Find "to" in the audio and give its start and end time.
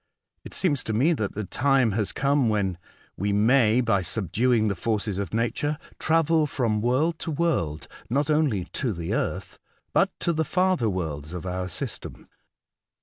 0.85-0.93, 7.19-7.29, 8.65-8.93, 10.21-10.33